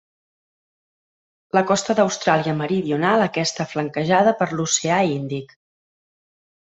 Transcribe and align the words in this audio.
La 1.57 1.61
costa 1.71 1.95
d'Austràlia 1.99 2.55
Meridional 2.63 3.25
aquesta 3.27 3.67
flanquejada 3.73 4.33
per 4.43 4.49
l'Oceà 4.55 4.97
Índic. 5.17 5.55